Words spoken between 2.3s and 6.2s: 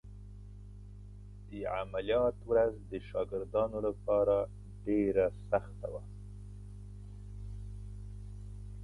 ورځ د شاګردانو لپاره ډېره سخته وه.